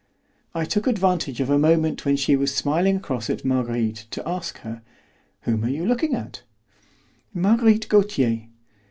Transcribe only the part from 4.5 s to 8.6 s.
her, "Whom are you looking at?" "Marguerite Gautier."